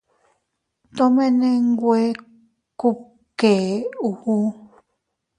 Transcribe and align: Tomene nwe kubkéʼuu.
Tomene 0.95 1.49
nwe 1.67 2.01
kubkéʼuu. 2.79 4.45